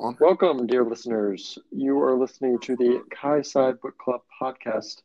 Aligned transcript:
on. 0.00 0.16
Welcome, 0.18 0.66
dear 0.66 0.82
listeners. 0.82 1.58
You 1.70 2.00
are 2.00 2.18
listening 2.18 2.58
to 2.60 2.74
the 2.74 3.02
Kai 3.10 3.42
Side 3.42 3.80
Book 3.82 3.98
Club 3.98 4.22
podcast. 4.40 5.02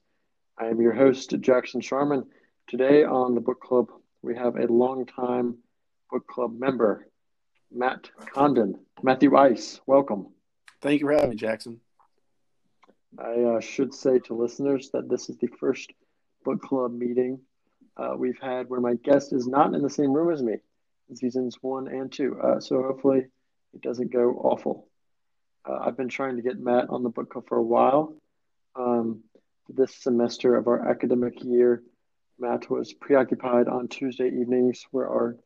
I 0.58 0.68
am 0.68 0.80
your 0.80 0.94
host, 0.94 1.36
Jackson 1.42 1.82
Sharman. 1.82 2.26
Today 2.68 3.04
on 3.04 3.36
the 3.36 3.42
book 3.42 3.60
club, 3.60 3.88
we 4.22 4.38
have 4.38 4.56
a 4.56 4.72
longtime 4.72 5.58
book 6.10 6.26
club 6.28 6.58
member, 6.58 7.08
Matt 7.74 8.10
Condon. 8.34 8.80
Matthew 9.04 9.36
Ice, 9.36 9.82
welcome. 9.86 10.28
Thank 10.82 11.02
you 11.02 11.08
for 11.08 11.14
having 11.14 11.32
me, 11.32 11.36
Jackson. 11.36 11.82
I 13.20 13.42
uh, 13.42 13.60
should 13.60 13.94
say 13.94 14.20
to 14.20 14.34
listeners 14.34 14.92
that 14.94 15.10
this 15.10 15.30
is 15.30 15.38
the 15.38 15.48
first 15.60 15.92
book 16.46 16.62
club 16.62 16.94
meeting 16.94 17.42
uh, 17.98 18.14
we've 18.18 18.40
had 18.40 18.70
where 18.70 18.82
my 18.82 18.94
guest 18.94 19.34
is 19.34 19.46
not 19.46 19.74
in 19.74 19.82
the 19.82 19.90
same 19.90 20.14
room 20.14 20.34
as 20.34 20.42
me 20.42 20.56
in 21.10 21.18
seasons 21.18 21.58
one 21.60 21.90
and 21.90 22.14
two. 22.14 22.40
Uh, 22.42 22.62
so 22.62 22.82
hopefully 22.82 23.26
it 23.76 23.82
doesn't 23.82 24.12
go 24.12 24.32
awful. 24.44 24.88
Uh, 25.68 25.80
I've 25.82 25.98
been 25.98 26.10
trying 26.10 26.38
to 26.38 26.42
get 26.42 26.60
Matt 26.60 26.90
on 26.90 27.04
the 27.04 27.10
book 27.10 27.30
club 27.30 27.48
for 27.48 27.58
a 27.58 27.64
while. 27.64 28.16
Um, 28.76 29.24
this 29.68 29.96
semester 29.96 30.56
of 30.56 30.68
our 30.68 30.88
academic 30.90 31.44
year, 31.44 31.84
Matt 32.40 32.70
was 32.70 32.94
preoccupied 32.94 33.68
on 33.68 33.88
Tuesday 33.88 34.28
evenings, 34.28 34.86
where 34.92 35.10
our 35.10 35.38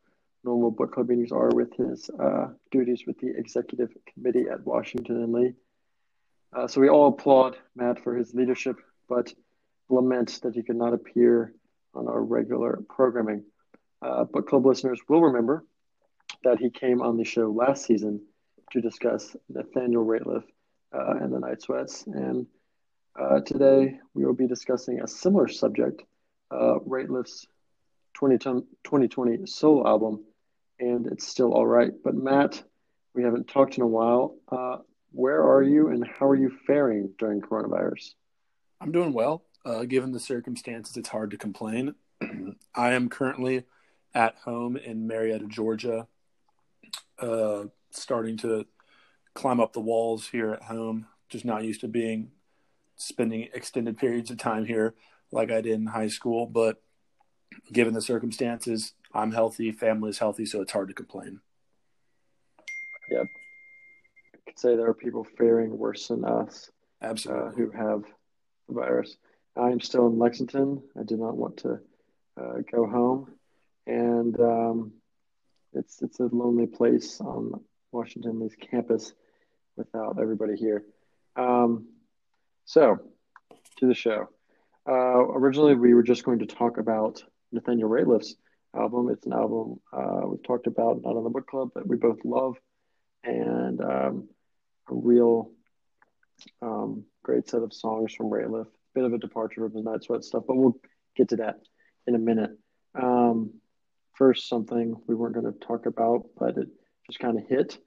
normal 0.44 0.70
book 0.70 0.92
club 0.94 1.08
meetings 1.08 1.32
are, 1.32 1.50
with 1.50 1.74
his 1.76 2.08
uh, 2.10 2.48
duties 2.70 3.04
with 3.06 3.18
the 3.18 3.36
executive 3.36 3.90
committee 4.12 4.46
at 4.50 4.64
Washington 4.64 5.16
and 5.22 5.32
Lee. 5.32 5.52
Uh, 6.52 6.66
so 6.66 6.80
we 6.80 6.88
all 6.88 7.08
applaud 7.08 7.56
Matt 7.76 8.02
for 8.02 8.16
his 8.16 8.34
leadership, 8.34 8.76
but 9.08 9.32
lament 9.88 10.40
that 10.42 10.54
he 10.54 10.62
could 10.62 10.76
not 10.76 10.94
appear 10.94 11.54
on 11.94 12.08
our 12.08 12.22
regular 12.22 12.82
programming. 12.88 13.44
Uh, 14.02 14.24
book 14.24 14.48
club 14.48 14.64
listeners 14.64 15.00
will 15.08 15.22
remember 15.22 15.64
that 16.44 16.58
he 16.58 16.70
came 16.70 17.02
on 17.02 17.16
the 17.16 17.24
show 17.24 17.50
last 17.50 17.84
season 17.84 18.20
to 18.72 18.80
discuss 18.80 19.36
Nathaniel 19.48 20.04
Rateliff 20.04 20.44
uh, 20.92 21.14
and 21.20 21.32
the 21.32 21.40
Night 21.40 21.62
Sweats. 21.62 22.04
And 22.06 22.46
uh, 23.18 23.40
today 23.40 23.98
we 24.14 24.24
will 24.24 24.34
be 24.34 24.46
discussing 24.46 25.00
a 25.00 25.08
similar 25.08 25.48
subject, 25.48 26.02
uh, 26.50 26.78
Rateliff's 26.86 27.46
2020 28.18 29.46
solo 29.46 29.86
album, 29.86 30.24
and 30.78 31.06
it's 31.06 31.26
still 31.26 31.52
all 31.52 31.66
right. 31.66 31.92
But 32.02 32.14
Matt, 32.14 32.62
we 33.14 33.22
haven't 33.22 33.48
talked 33.48 33.76
in 33.76 33.82
a 33.82 33.86
while. 33.86 34.36
Uh, 34.50 34.78
where 35.12 35.42
are 35.42 35.62
you 35.62 35.88
and 35.88 36.06
how 36.06 36.26
are 36.26 36.36
you 36.36 36.50
faring 36.66 37.12
during 37.18 37.40
coronavirus? 37.40 38.14
I'm 38.80 38.92
doing 38.92 39.12
well. 39.12 39.44
Uh, 39.64 39.84
given 39.84 40.12
the 40.12 40.20
circumstances, 40.20 40.96
it's 40.96 41.08
hard 41.08 41.32
to 41.32 41.36
complain. 41.36 41.94
I 42.74 42.92
am 42.92 43.08
currently 43.08 43.64
at 44.14 44.36
home 44.36 44.76
in 44.76 45.06
Marietta, 45.06 45.46
Georgia, 45.46 46.06
uh, 47.18 47.64
starting 47.90 48.36
to 48.38 48.66
climb 49.34 49.60
up 49.60 49.72
the 49.72 49.80
walls 49.80 50.28
here 50.28 50.52
at 50.52 50.62
home. 50.62 51.06
Just 51.28 51.44
not 51.44 51.64
used 51.64 51.80
to 51.82 51.88
being 51.88 52.32
spending 52.96 53.48
extended 53.54 53.96
periods 53.98 54.30
of 54.30 54.38
time 54.38 54.66
here 54.66 54.94
like 55.32 55.50
I 55.50 55.60
did 55.60 55.72
in 55.72 55.86
high 55.86 56.08
school. 56.08 56.46
But 56.46 56.82
given 57.72 57.94
the 57.94 58.02
circumstances, 58.02 58.92
I'm 59.14 59.32
healthy, 59.32 59.72
family 59.72 60.10
is 60.10 60.18
healthy, 60.18 60.46
so 60.46 60.60
it's 60.60 60.72
hard 60.72 60.88
to 60.88 60.94
complain. 60.94 61.40
Yep. 63.10 63.26
I 64.34 64.38
could 64.46 64.58
say 64.58 64.76
there 64.76 64.88
are 64.88 64.94
people 64.94 65.24
faring 65.24 65.76
worse 65.76 66.08
than 66.08 66.24
us. 66.24 66.70
Absolutely. 67.02 67.48
Uh, 67.48 67.50
who 67.50 67.70
have 67.70 68.04
the 68.68 68.74
virus. 68.74 69.16
I 69.56 69.70
am 69.70 69.80
still 69.80 70.06
in 70.06 70.18
Lexington. 70.18 70.82
I 70.98 71.02
do 71.02 71.16
not 71.16 71.36
want 71.36 71.56
to 71.58 71.80
uh, 72.40 72.58
go 72.70 72.86
home. 72.86 73.32
And 73.86 74.38
um, 74.40 74.92
it's 75.74 76.02
it's 76.02 76.20
a 76.20 76.24
lonely 76.24 76.66
place 76.66 77.20
on 77.20 77.60
Washington 77.92 78.40
Lee's 78.40 78.56
campus 78.60 79.12
without 79.76 80.18
everybody 80.20 80.56
here. 80.56 80.84
Um, 81.36 81.88
so, 82.64 82.98
to 83.78 83.86
the 83.86 83.94
show. 83.94 84.28
Uh, 84.88 84.92
originally, 84.92 85.74
we 85.74 85.94
were 85.94 86.02
just 86.02 86.24
going 86.24 86.40
to 86.40 86.46
talk 86.46 86.78
about 86.78 87.22
Nathaniel 87.52 87.88
Rateliff's 87.88 88.36
album. 88.76 89.08
It's 89.10 89.26
an 89.26 89.32
album 89.32 89.80
uh, 89.92 90.26
we've 90.26 90.42
talked 90.42 90.66
about 90.66 91.02
not 91.02 91.16
on 91.16 91.24
the 91.24 91.30
book 91.30 91.46
club, 91.46 91.70
but 91.74 91.86
we 91.86 91.96
both 91.96 92.18
love, 92.24 92.56
and 93.24 93.80
um, 93.80 94.28
a 94.88 94.94
real 94.94 95.50
um, 96.62 97.04
great 97.22 97.48
set 97.48 97.62
of 97.62 97.72
songs 97.72 98.14
from 98.14 98.30
Rateliff. 98.30 98.66
Bit 98.94 99.04
of 99.04 99.12
a 99.12 99.18
departure 99.18 99.68
from 99.68 99.84
the 99.84 99.90
Night 99.90 100.02
Sweat 100.02 100.24
stuff, 100.24 100.44
but 100.46 100.56
we'll 100.56 100.80
get 101.16 101.28
to 101.28 101.36
that 101.36 101.56
in 102.06 102.14
a 102.14 102.18
minute. 102.18 102.50
Um, 102.94 103.59
first 104.20 104.50
something 104.50 104.94
we 105.06 105.14
weren't 105.14 105.32
going 105.32 105.50
to 105.50 105.58
talk 105.60 105.86
about, 105.86 106.26
but 106.38 106.58
it 106.58 106.68
just 107.06 107.18
kind 107.18 107.38
of 107.38 107.48
hit. 107.48 107.78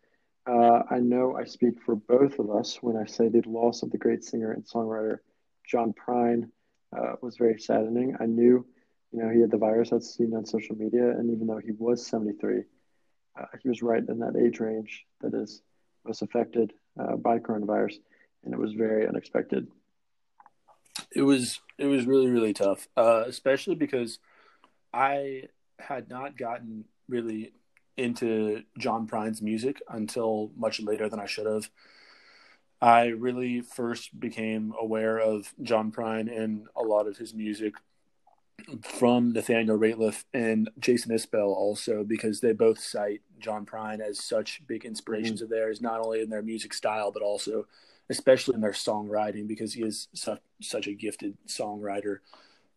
Uh, 0.47 0.81
I 0.89 0.97
know 0.97 1.37
I 1.37 1.43
speak 1.45 1.75
for 1.85 1.95
both 1.95 2.39
of 2.39 2.49
us 2.49 2.79
when 2.81 2.97
I 2.97 3.05
say 3.05 3.29
the 3.29 3.43
loss 3.45 3.83
of 3.83 3.91
the 3.91 3.99
great 3.99 4.23
singer 4.23 4.51
and 4.51 4.65
songwriter 4.65 5.19
John 5.69 5.93
Prine 5.93 6.49
uh, 6.97 7.17
was 7.21 7.37
very 7.37 7.59
saddening. 7.59 8.15
I 8.19 8.25
knew, 8.25 8.65
you 9.11 9.21
know, 9.21 9.29
he 9.29 9.41
had 9.41 9.51
the 9.51 9.57
virus. 9.57 9.93
I'd 9.93 10.01
seen 10.01 10.33
on 10.35 10.43
social 10.43 10.75
media, 10.75 11.07
and 11.11 11.29
even 11.29 11.45
though 11.45 11.61
he 11.63 11.71
was 11.71 12.03
73, 12.07 12.63
uh, 13.39 13.45
he 13.61 13.69
was 13.69 13.83
right 13.83 14.01
in 14.09 14.17
that 14.19 14.35
age 14.35 14.59
range 14.59 15.05
that 15.21 15.35
is 15.35 15.61
most 16.03 16.23
affected 16.23 16.73
uh, 16.99 17.15
by 17.15 17.37
coronavirus, 17.37 17.97
and 18.43 18.55
it 18.55 18.59
was 18.59 18.73
very 18.73 19.07
unexpected. 19.07 19.67
It 21.15 21.21
was 21.21 21.61
it 21.77 21.85
was 21.85 22.07
really 22.07 22.31
really 22.31 22.53
tough, 22.53 22.87
uh, 22.97 23.23
especially 23.27 23.75
because 23.75 24.17
I 24.91 25.43
had 25.87 26.09
not 26.09 26.37
gotten 26.37 26.85
really 27.07 27.53
into 27.97 28.63
John 28.77 29.07
Prine's 29.07 29.41
music 29.41 29.81
until 29.89 30.51
much 30.55 30.79
later 30.81 31.09
than 31.09 31.19
I 31.19 31.25
should 31.25 31.45
have. 31.45 31.69
I 32.81 33.07
really 33.07 33.61
first 33.61 34.19
became 34.19 34.73
aware 34.79 35.19
of 35.19 35.53
John 35.61 35.91
Prine 35.91 36.29
and 36.35 36.67
a 36.75 36.81
lot 36.81 37.07
of 37.07 37.17
his 37.17 37.33
music 37.33 37.75
from 38.83 39.33
Nathaniel 39.33 39.77
Rateliff 39.77 40.25
and 40.33 40.69
Jason 40.79 41.15
Isbell 41.15 41.47
also 41.47 42.03
because 42.03 42.39
they 42.39 42.53
both 42.53 42.79
cite 42.79 43.21
John 43.39 43.65
Prine 43.65 43.99
as 43.99 44.23
such 44.23 44.61
big 44.67 44.85
inspirations 44.85 45.39
mm-hmm. 45.39 45.45
of 45.45 45.49
theirs, 45.49 45.81
not 45.81 45.99
only 45.99 46.21
in 46.21 46.29
their 46.29 46.41
music 46.41 46.73
style 46.73 47.11
but 47.11 47.23
also 47.23 47.65
especially 48.09 48.55
in 48.55 48.61
their 48.61 48.71
songwriting 48.71 49.47
because 49.47 49.73
he 49.73 49.83
is 49.83 50.07
such, 50.13 50.41
such 50.61 50.87
a 50.87 50.93
gifted 50.93 51.37
songwriter 51.47 52.17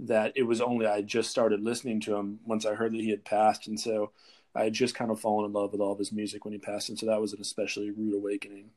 that 0.00 0.32
it 0.36 0.42
was 0.42 0.60
only 0.60 0.86
I 0.86 1.02
just 1.02 1.30
started 1.30 1.60
listening 1.60 2.00
to 2.00 2.16
him 2.16 2.40
once 2.44 2.66
I 2.66 2.74
heard 2.74 2.92
that 2.92 3.00
he 3.00 3.10
had 3.10 3.24
passed, 3.24 3.66
and 3.66 3.78
so 3.78 4.12
I 4.54 4.64
had 4.64 4.72
just 4.72 4.94
kind 4.94 5.10
of 5.10 5.20
fallen 5.20 5.46
in 5.46 5.52
love 5.52 5.72
with 5.72 5.80
all 5.80 5.92
of 5.92 5.98
his 5.98 6.12
music 6.12 6.44
when 6.44 6.52
he 6.52 6.58
passed, 6.58 6.88
and 6.88 6.98
so 6.98 7.06
that 7.06 7.20
was 7.20 7.32
an 7.32 7.40
especially 7.40 7.90
rude 7.90 8.14
awakening. 8.14 8.70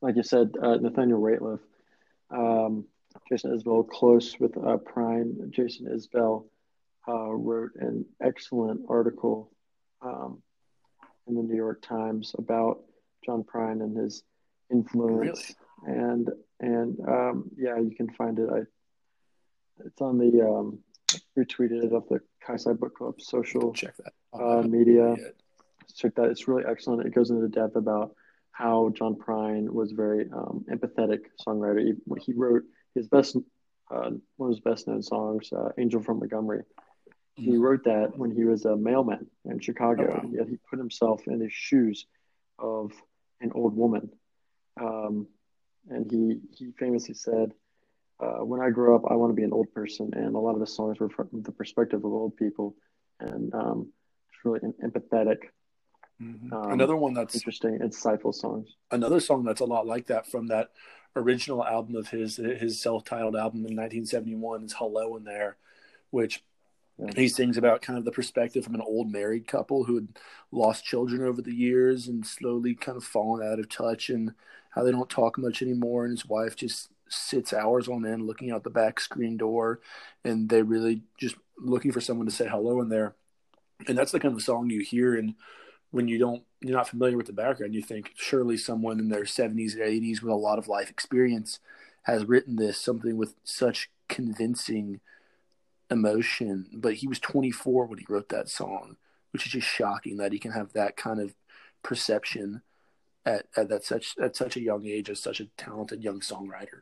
Like 0.00 0.16
you 0.16 0.22
said, 0.22 0.52
uh, 0.62 0.76
Nathaniel 0.76 1.20
Rateliff, 1.20 1.60
um, 2.30 2.86
Jason 3.28 3.56
Isbell, 3.56 3.88
close 3.88 4.38
with 4.38 4.56
uh, 4.56 4.76
Prine. 4.76 5.50
Jason 5.50 5.86
Isbell 5.86 6.44
uh, 7.08 7.32
wrote 7.32 7.72
an 7.76 8.04
excellent 8.22 8.82
article 8.88 9.50
um, 10.02 10.42
in 11.26 11.34
the 11.34 11.42
New 11.42 11.56
York 11.56 11.82
Times 11.82 12.34
about 12.38 12.82
John 13.24 13.42
Prine 13.42 13.82
and 13.82 13.96
his 13.96 14.22
influence. 14.70 15.54
Really? 15.86 15.98
And 15.98 16.28
and 16.60 16.98
um, 17.06 17.50
yeah, 17.56 17.78
you 17.78 17.94
can 17.96 18.10
find 18.10 18.38
it. 18.38 18.48
I 18.52 18.60
it's 19.84 20.00
on 20.00 20.18
the 20.18 20.46
um, 20.46 20.78
retweeted 21.38 21.84
it 21.84 21.92
of 21.92 22.08
the 22.08 22.20
Kaisai 22.46 22.78
Book 22.78 22.96
Club 22.96 23.20
social 23.20 23.72
check 23.72 23.94
that 23.96 24.12
uh, 24.40 24.62
media. 24.62 25.16
Check 25.94 26.14
that; 26.16 26.26
it's 26.26 26.46
really 26.46 26.64
excellent. 26.68 27.06
It 27.06 27.14
goes 27.14 27.30
into 27.30 27.48
depth 27.48 27.76
about 27.76 28.14
how 28.52 28.90
John 28.90 29.14
Prine 29.14 29.68
was 29.70 29.92
very 29.92 30.28
um, 30.32 30.64
empathetic 30.70 31.20
songwriter. 31.46 31.80
He, 31.80 31.94
he 32.24 32.32
wrote 32.32 32.64
his 32.94 33.08
best, 33.08 33.36
uh, 33.90 34.10
one 34.36 34.50
of 34.50 34.56
his 34.56 34.60
best 34.60 34.86
known 34.86 35.02
songs, 35.02 35.50
uh, 35.52 35.70
"Angel 35.78 36.02
from 36.02 36.18
Montgomery." 36.18 36.62
He 37.36 37.56
wrote 37.56 37.84
that 37.84 38.18
when 38.18 38.32
he 38.32 38.44
was 38.44 38.64
a 38.64 38.76
mailman 38.76 39.28
in 39.44 39.60
Chicago. 39.60 40.08
Oh, 40.10 40.26
wow. 40.26 40.30
Yet 40.32 40.48
he 40.48 40.58
put 40.68 40.80
himself 40.80 41.22
in 41.28 41.38
the 41.38 41.48
shoes 41.48 42.06
of 42.58 42.90
an 43.40 43.52
old 43.54 43.76
woman, 43.76 44.10
um, 44.80 45.28
and 45.88 46.10
he 46.10 46.40
he 46.52 46.72
famously 46.72 47.14
said 47.14 47.52
uh, 48.20 48.44
when 48.44 48.60
I 48.60 48.70
grow 48.70 48.96
up, 48.96 49.02
I 49.08 49.14
want 49.14 49.30
to 49.30 49.34
be 49.34 49.44
an 49.44 49.52
old 49.52 49.72
person, 49.72 50.10
and 50.14 50.34
a 50.34 50.38
lot 50.38 50.54
of 50.54 50.60
the 50.60 50.66
songs 50.66 50.98
were 50.98 51.08
from 51.08 51.28
the 51.32 51.52
perspective 51.52 52.00
of 52.00 52.12
old 52.12 52.36
people, 52.36 52.74
and 53.20 53.54
um, 53.54 53.92
it's 54.28 54.44
really 54.44 54.60
empathetic. 54.84 55.38
Mm-hmm. 56.20 56.52
Um, 56.52 56.72
another 56.72 56.96
one 56.96 57.14
that's 57.14 57.36
interesting, 57.36 57.78
insightful 57.78 58.34
songs. 58.34 58.70
Another 58.90 59.20
song 59.20 59.44
that's 59.44 59.60
a 59.60 59.66
lot 59.66 59.86
like 59.86 60.08
that 60.08 60.28
from 60.28 60.48
that 60.48 60.70
original 61.14 61.64
album 61.64 61.94
of 61.94 62.08
his, 62.08 62.36
his 62.36 62.80
self-titled 62.80 63.36
album 63.36 63.60
in 63.60 63.76
1971 63.76 64.64
is 64.64 64.72
"Hello 64.72 65.16
in 65.16 65.22
There," 65.22 65.56
which 66.10 66.42
yeah. 66.98 67.12
he 67.14 67.28
sings 67.28 67.56
about 67.56 67.82
kind 67.82 68.00
of 68.00 68.04
the 68.04 68.10
perspective 68.10 68.64
from 68.64 68.74
an 68.74 68.80
old 68.80 69.12
married 69.12 69.46
couple 69.46 69.84
who 69.84 69.94
had 69.94 70.08
lost 70.50 70.84
children 70.84 71.22
over 71.22 71.40
the 71.40 71.54
years 71.54 72.08
and 72.08 72.26
slowly 72.26 72.74
kind 72.74 72.96
of 72.96 73.04
fallen 73.04 73.46
out 73.46 73.60
of 73.60 73.68
touch, 73.68 74.10
and 74.10 74.34
how 74.70 74.82
they 74.82 74.90
don't 74.90 75.08
talk 75.08 75.38
much 75.38 75.62
anymore, 75.62 76.04
and 76.04 76.10
his 76.10 76.26
wife 76.26 76.56
just 76.56 76.90
sits 77.08 77.52
hours 77.52 77.88
on 77.88 78.06
end 78.06 78.26
looking 78.26 78.50
out 78.50 78.64
the 78.64 78.70
back 78.70 79.00
screen 79.00 79.36
door 79.36 79.80
and 80.24 80.48
they 80.48 80.62
really 80.62 81.02
just 81.18 81.36
looking 81.58 81.92
for 81.92 82.00
someone 82.00 82.26
to 82.26 82.32
say 82.32 82.48
hello 82.48 82.80
in 82.80 82.88
there 82.88 83.14
and 83.86 83.96
that's 83.96 84.12
the 84.12 84.20
kind 84.20 84.34
of 84.34 84.42
song 84.42 84.70
you 84.70 84.80
hear 84.80 85.16
and 85.16 85.34
when 85.90 86.08
you 86.08 86.18
don't 86.18 86.42
you're 86.60 86.76
not 86.76 86.88
familiar 86.88 87.16
with 87.16 87.26
the 87.26 87.32
background, 87.32 87.74
you 87.74 87.82
think 87.82 88.12
surely 88.16 88.56
someone 88.56 88.98
in 88.98 89.08
their 89.08 89.22
70s 89.22 89.74
and 89.74 89.82
80s 89.82 90.22
with 90.22 90.32
a 90.32 90.36
lot 90.36 90.58
of 90.58 90.68
life 90.68 90.90
experience 90.90 91.60
has 92.02 92.24
written 92.24 92.56
this 92.56 92.80
something 92.80 93.16
with 93.16 93.34
such 93.44 93.90
convincing 94.08 95.00
emotion. 95.90 96.66
But 96.72 96.94
he 96.94 97.06
was 97.06 97.20
24 97.20 97.86
when 97.86 97.98
he 97.98 98.06
wrote 98.08 98.28
that 98.30 98.48
song, 98.48 98.96
which 99.32 99.46
is 99.46 99.52
just 99.52 99.68
shocking 99.68 100.16
that 100.16 100.32
he 100.32 100.38
can 100.38 100.52
have 100.52 100.72
that 100.72 100.96
kind 100.96 101.20
of 101.20 101.34
perception 101.82 102.62
at, 103.24 103.46
at 103.56 103.68
that 103.68 103.84
such 103.84 104.16
at 104.20 104.34
such 104.34 104.56
a 104.56 104.62
young 104.62 104.86
age 104.86 105.08
as 105.08 105.20
such 105.20 105.40
a 105.40 105.46
talented 105.56 106.02
young 106.02 106.20
songwriter. 106.20 106.80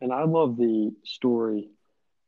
And 0.00 0.12
I 0.12 0.24
love 0.24 0.56
the 0.56 0.92
story 1.04 1.70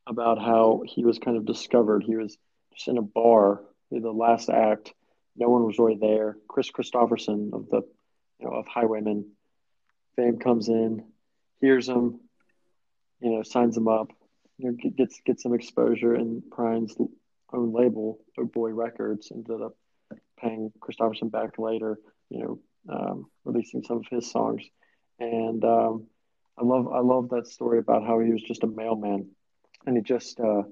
about 0.07 0.39
how 0.39 0.83
he 0.87 1.05
was 1.05 1.19
kind 1.19 1.37
of 1.37 1.45
discovered. 1.45 2.03
He 2.03 2.17
was 2.17 2.37
just 2.75 2.89
in 2.89 2.99
a 2.99 3.03
bar, 3.03 3.63
the 3.91 4.11
last 4.11 4.49
act. 4.49 4.93
No 5.37 5.49
one 5.49 5.65
was 5.65 5.79
really 5.79 5.99
there. 6.01 6.37
Chris 6.49 6.71
Kristofferson 6.71 7.53
of 7.53 7.69
the, 7.69 7.83
you 8.41 8.47
know, 8.47 8.53
of 8.53 8.67
Highwaymen 8.67 9.31
fame 10.17 10.39
comes 10.39 10.69
in, 10.69 11.05
hears 11.61 11.89
him, 11.89 12.21
you 13.21 13.31
know, 13.31 13.43
signs 13.43 13.77
him 13.77 13.89
up, 13.89 14.11
you 14.57 14.71
know, 14.71 14.91
gets 14.97 15.21
gets 15.25 15.43
some 15.43 15.55
exposure 15.55 16.15
in 16.15 16.43
Prine's 16.51 16.97
own 17.53 17.73
label, 17.73 18.19
Oh 18.39 18.45
Boy 18.45 18.71
Records, 18.71 19.31
ended 19.33 19.63
up 19.63 19.77
paying 20.41 20.73
Kristofferson 20.81 21.31
back 21.31 21.59
later, 21.59 21.99
you 22.31 22.43
know, 22.43 22.59
um, 22.89 23.27
releasing 23.45 23.83
some 23.83 23.99
of 23.99 24.07
his 24.11 24.31
songs. 24.31 24.63
And 25.19 25.65
um, 25.65 26.07
I 26.59 26.65
love 26.65 26.89
I 26.93 27.01
love 27.01 27.29
that 27.31 27.47
story 27.47 27.79
about 27.79 28.07
how 28.07 28.19
he 28.21 28.33
was 28.33 28.43
just 28.43 28.65
a 28.65 28.67
mailman, 28.67 29.31
and 29.87 29.97
he 29.97 30.03
just 30.03 30.41
uh, 30.41 30.63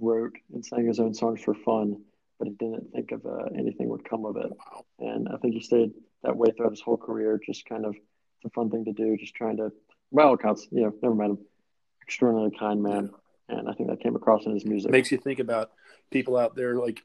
wrote 0.00 0.34
and 0.52 0.64
sang 0.64 0.86
his 0.86 1.00
own 1.00 1.14
songs 1.14 1.42
for 1.42 1.54
fun, 1.54 2.02
but 2.38 2.48
he 2.48 2.54
didn't 2.54 2.92
think 2.92 3.12
of 3.12 3.26
uh, 3.26 3.44
anything 3.56 3.88
would 3.88 4.08
come 4.08 4.24
of 4.24 4.36
it. 4.36 4.50
And 4.98 5.28
I 5.28 5.36
think 5.36 5.54
he 5.54 5.60
stayed 5.60 5.92
that 6.22 6.36
way 6.36 6.48
throughout 6.50 6.72
his 6.72 6.80
whole 6.80 6.96
career. 6.96 7.40
Just 7.44 7.66
kind 7.66 7.84
of 7.84 7.94
it's 7.94 8.44
a 8.46 8.50
fun 8.50 8.70
thing 8.70 8.84
to 8.86 8.92
do, 8.92 9.16
just 9.16 9.34
trying 9.34 9.58
to 9.58 9.70
well 10.10 10.32
accounts. 10.32 10.66
You 10.70 10.82
know, 10.82 10.94
never 11.02 11.14
mind 11.14 11.32
him. 11.32 11.38
Extraordinarily 12.02 12.56
kind 12.58 12.82
man, 12.82 13.10
and 13.50 13.68
I 13.68 13.74
think 13.74 13.90
that 13.90 14.00
came 14.00 14.16
across 14.16 14.46
in 14.46 14.54
his 14.54 14.64
music. 14.64 14.90
Makes 14.90 15.12
you 15.12 15.18
think 15.18 15.40
about 15.40 15.72
people 16.10 16.38
out 16.38 16.56
there 16.56 16.76
like 16.76 17.02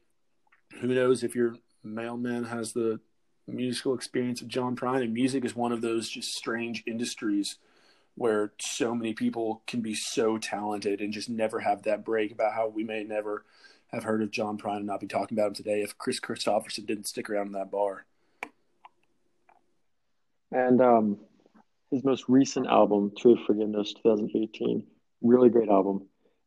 who 0.80 0.88
knows 0.88 1.22
if 1.22 1.34
your 1.34 1.56
mailman 1.82 2.44
has 2.44 2.72
the 2.72 3.00
musical 3.46 3.94
experience 3.94 4.40
of 4.40 4.48
John 4.48 4.76
Prine, 4.76 5.02
and 5.02 5.12
music 5.12 5.44
is 5.44 5.54
one 5.54 5.72
of 5.72 5.82
those 5.82 6.08
just 6.08 6.34
strange 6.34 6.82
industries 6.86 7.58
where 8.16 8.52
so 8.60 8.94
many 8.94 9.12
people 9.12 9.62
can 9.66 9.80
be 9.80 9.94
so 9.94 10.38
talented 10.38 11.00
and 11.00 11.12
just 11.12 11.28
never 11.28 11.60
have 11.60 11.82
that 11.82 12.04
break 12.04 12.30
about 12.30 12.54
how 12.54 12.68
we 12.68 12.84
may 12.84 13.02
never 13.02 13.44
have 13.88 14.04
heard 14.04 14.22
of 14.22 14.30
John 14.30 14.58
Prine 14.58 14.78
and 14.78 14.86
not 14.86 15.00
be 15.00 15.06
talking 15.06 15.36
about 15.36 15.48
him 15.48 15.54
today 15.54 15.82
if 15.82 15.98
Chris 15.98 16.20
Kristofferson 16.20 16.86
didn't 16.86 17.06
stick 17.06 17.28
around 17.28 17.46
in 17.46 17.52
that 17.52 17.70
bar. 17.70 18.04
And 20.52 20.80
um, 20.80 21.18
his 21.90 22.04
most 22.04 22.24
recent 22.28 22.66
album, 22.66 23.12
Tree 23.16 23.32
of 23.32 23.38
Forgiveness, 23.46 23.94
2018, 23.94 24.84
really 25.22 25.48
great 25.48 25.68
album. 25.68 26.06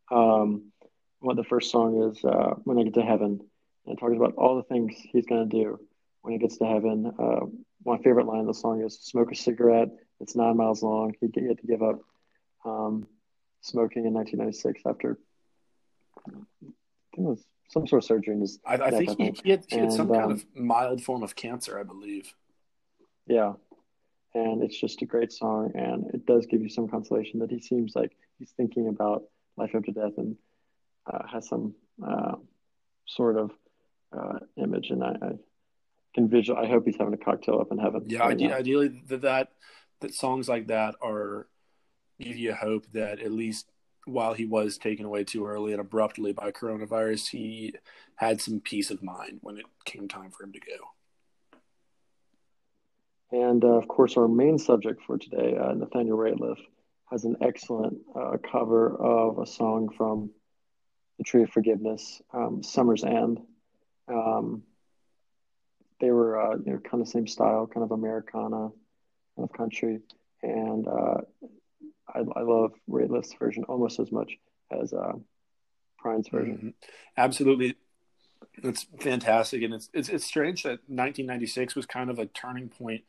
Um, 0.09 0.71
what 1.19 1.35
the 1.35 1.43
first 1.43 1.71
song 1.71 2.09
is, 2.09 2.23
uh, 2.23 2.55
When 2.63 2.77
I 2.77 2.83
Get 2.83 2.93
to 2.95 3.01
Heaven, 3.01 3.41
and 3.85 3.97
talks 3.97 4.15
about 4.15 4.35
all 4.37 4.57
the 4.57 4.63
things 4.63 4.93
he's 5.11 5.25
going 5.25 5.49
to 5.49 5.63
do 5.63 5.79
when 6.21 6.33
he 6.33 6.39
gets 6.39 6.57
to 6.57 6.65
heaven. 6.65 7.11
Uh, 7.17 7.45
my 7.85 7.97
favorite 7.99 8.25
line 8.25 8.41
of 8.41 8.47
the 8.47 8.53
song 8.53 8.81
is 8.81 8.99
"Smoke 8.99 9.31
a 9.31 9.35
cigarette. 9.35 9.89
It's 10.19 10.35
nine 10.35 10.57
miles 10.57 10.83
long. 10.83 11.13
He 11.19 11.27
had 11.47 11.59
to 11.59 11.67
give 11.67 11.83
up 11.83 12.01
um, 12.65 13.07
smoking 13.61 14.05
in 14.05 14.13
1996 14.13 14.81
after 14.85 15.17
I 16.27 16.31
think 16.31 16.73
it 17.17 17.21
was 17.21 17.45
some 17.69 17.87
sort 17.87 18.03
of 18.03 18.07
surgery 18.07 18.33
in 18.33 18.41
his. 18.41 18.59
I, 18.65 18.75
I 18.75 18.91
think. 18.91 19.17
He, 19.17 19.33
he, 19.43 19.51
had, 19.51 19.65
he 19.67 19.77
had 19.77 19.91
some 19.91 20.11
um, 20.11 20.19
kind 20.19 20.31
of 20.31 20.45
mild 20.55 21.03
form 21.03 21.23
of 21.23 21.35
cancer, 21.35 21.79
I 21.79 21.83
believe. 21.83 22.33
Yeah, 23.27 23.53
and 24.33 24.63
it's 24.63 24.79
just 24.79 25.01
a 25.01 25.05
great 25.05 25.31
song, 25.31 25.71
and 25.75 26.13
it 26.13 26.25
does 26.25 26.45
give 26.45 26.61
you 26.61 26.69
some 26.69 26.87
consolation 26.87 27.39
that 27.39 27.51
he 27.51 27.59
seems 27.59 27.95
like 27.95 28.15
he's 28.39 28.51
thinking 28.51 28.87
about 28.87 29.23
life 29.57 29.71
after 29.75 29.91
death 29.91 30.13
and 30.17 30.35
uh, 31.11 31.27
has 31.27 31.47
some 31.47 31.73
uh, 32.05 32.35
sort 33.05 33.37
of 33.37 33.51
uh, 34.17 34.39
image, 34.57 34.89
and 34.91 35.03
I, 35.03 35.15
I 35.21 35.31
can 36.13 36.29
visual. 36.29 36.57
I 36.59 36.67
hope 36.67 36.85
he's 36.85 36.97
having 36.97 37.13
a 37.13 37.17
cocktail 37.17 37.59
up 37.59 37.71
in 37.71 37.77
heaven. 37.77 38.03
Yeah, 38.07 38.19
right 38.19 38.41
ide- 38.41 38.51
ideally 38.51 39.01
that, 39.07 39.49
that 40.01 40.13
songs 40.13 40.47
like 40.47 40.67
that 40.67 40.95
are 41.01 41.47
give 42.19 42.37
you 42.37 42.53
hope 42.53 42.85
that 42.93 43.19
at 43.19 43.31
least 43.31 43.69
while 44.05 44.33
he 44.33 44.45
was 44.45 44.77
taken 44.77 45.05
away 45.05 45.23
too 45.23 45.45
early 45.45 45.73
and 45.73 45.81
abruptly 45.81 46.31
by 46.31 46.51
coronavirus, 46.51 47.29
he 47.29 47.75
had 48.15 48.41
some 48.41 48.59
peace 48.59 48.89
of 48.89 49.03
mind 49.03 49.39
when 49.41 49.57
it 49.57 49.65
came 49.85 50.07
time 50.07 50.31
for 50.31 50.43
him 50.43 50.53
to 50.53 50.59
go. 50.59 50.87
And 53.31 53.63
uh, 53.63 53.73
of 53.73 53.87
course, 53.87 54.15
our 54.15 54.27
main 54.27 54.57
subject 54.57 55.03
for 55.05 55.17
today, 55.17 55.57
uh, 55.57 55.73
Nathaniel 55.73 56.17
Rateliff, 56.17 56.59
has 57.11 57.25
an 57.25 57.35
excellent 57.41 57.97
uh, 58.15 58.37
cover 58.49 58.95
of 58.95 59.39
a 59.39 59.45
song 59.45 59.89
from 59.95 60.29
The 61.17 61.25
Tree 61.25 61.43
of 61.43 61.49
Forgiveness, 61.49 62.21
um, 62.33 62.63
Summer's 62.63 63.03
End. 63.03 63.39
Um, 64.07 64.63
they 65.99 66.11
were 66.11 66.39
uh, 66.39 66.57
you 66.65 66.73
know 66.73 66.79
kind 66.79 67.01
of 67.01 67.09
same 67.09 67.27
style, 67.27 67.67
kind 67.67 67.83
of 67.83 67.91
Americana, 67.91 68.69
of 69.43 69.53
country, 69.53 69.99
and 70.41 70.87
uh, 70.87 71.21
I, 72.13 72.19
I 72.35 72.41
love 72.41 72.73
Rateliff's 72.89 73.33
version 73.33 73.63
almost 73.65 73.99
as 73.99 74.11
much 74.11 74.37
as 74.71 74.93
uh, 74.93 75.13
version. 76.03 76.57
Mm-hmm. 76.57 76.69
Absolutely, 77.17 77.75
it's 78.63 78.85
fantastic, 78.99 79.61
and 79.63 79.73
it's, 79.73 79.89
it's 79.93 80.09
it's 80.09 80.25
strange 80.25 80.63
that 80.63 80.79
1996 80.87 81.75
was 81.75 81.85
kind 81.85 82.09
of 82.09 82.19
a 82.19 82.25
turning 82.27 82.69
point 82.69 83.03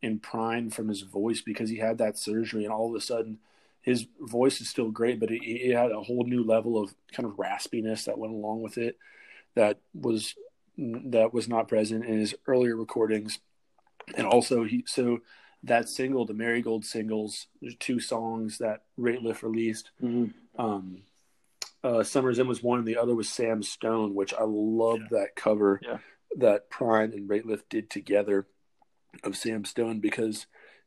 in 0.00 0.20
Prine 0.20 0.72
from 0.72 0.88
his 0.88 1.02
voice 1.02 1.42
because 1.42 1.70
he 1.70 1.76
had 1.76 1.98
that 1.98 2.18
surgery, 2.18 2.64
and 2.64 2.72
all 2.72 2.88
of 2.88 2.94
a 2.94 3.00
sudden 3.00 3.38
his 3.82 4.06
voice 4.20 4.60
is 4.60 4.68
still 4.68 4.90
great, 4.90 5.18
but 5.18 5.30
it, 5.30 5.74
had 5.74 5.92
a 5.92 6.02
whole 6.02 6.24
new 6.24 6.44
level 6.44 6.80
of 6.82 6.94
kind 7.12 7.26
of 7.26 7.36
raspiness 7.36 8.04
that 8.04 8.18
went 8.18 8.32
along 8.32 8.60
with 8.60 8.76
it 8.76 8.98
that 9.54 9.78
was 9.94 10.34
that 10.76 11.32
was 11.32 11.48
not 11.48 11.68
present 11.68 12.04
in 12.04 12.18
his 12.18 12.34
earlier 12.46 12.76
recordings. 12.76 13.38
And 14.16 14.26
also, 14.26 14.64
he 14.64 14.84
so 14.86 15.20
that 15.64 15.88
single, 15.88 16.24
the 16.24 16.34
Marigold 16.34 16.84
singles, 16.84 17.46
there's 17.60 17.76
two 17.76 18.00
songs 18.00 18.58
that 18.58 18.82
Rateliff 18.98 19.42
released. 19.42 19.90
Mm-hmm. 20.02 20.60
Um, 20.60 21.02
uh, 21.82 22.02
Summers 22.02 22.38
End 22.38 22.48
was 22.48 22.62
one, 22.62 22.80
and 22.80 22.88
the 22.88 22.96
other 22.96 23.14
was 23.14 23.28
Sam 23.28 23.62
Stone, 23.62 24.14
which 24.14 24.34
I 24.34 24.44
love 24.44 25.00
yeah. 25.00 25.18
that 25.18 25.36
cover 25.36 25.80
yeah. 25.82 25.98
that 26.36 26.70
Prine 26.70 27.12
and 27.12 27.28
Rateliff 27.28 27.62
did 27.68 27.90
together 27.90 28.46
of 29.24 29.36
Sam 29.36 29.64
Stone 29.64 30.00
because 30.00 30.46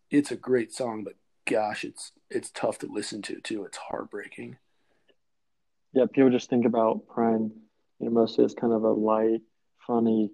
it's 0.10 0.32
a 0.32 0.36
great 0.36 0.74
song, 0.74 1.04
but 1.04 1.16
gosh, 1.46 1.84
it's 1.84 2.12
it's 2.30 2.52
tough 2.52 2.80
to 2.80 2.88
listen 2.88 3.22
to 3.24 3.40
too. 3.42 3.64
It's 3.64 3.78
heartbreaking. 3.78 4.58
Yeah, 5.94 6.06
people 6.12 6.30
just 6.30 6.50
think 6.50 6.66
about 6.66 7.08
Prine, 7.08 7.52
you 8.00 8.06
know, 8.06 8.12
mostly 8.12 8.46
as 8.46 8.54
kind 8.54 8.74
of 8.74 8.84
a 8.84 8.92
light, 8.92 9.42
funny, 9.86 10.32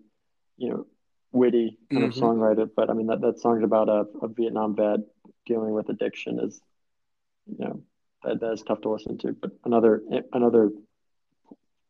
you 0.57 0.69
know, 0.69 0.87
witty 1.37 1.77
kind 1.91 2.03
mm-hmm. 2.03 2.11
of 2.11 2.15
songwriter. 2.15 2.69
But 2.73 2.89
I 2.89 2.93
mean, 2.93 3.07
that, 3.07 3.21
that 3.21 3.39
song's 3.39 3.63
about 3.63 3.89
a, 3.89 4.05
a 4.21 4.27
Vietnam 4.27 4.75
vet 4.75 4.99
dealing 5.45 5.71
with 5.71 5.89
addiction 5.89 6.39
is, 6.39 6.59
you 7.45 7.65
know, 7.65 7.81
that, 8.23 8.39
that 8.39 8.51
is 8.53 8.63
tough 8.63 8.81
to 8.81 8.89
listen 8.89 9.17
to. 9.19 9.33
But 9.33 9.51
another, 9.63 10.01
another, 10.33 10.71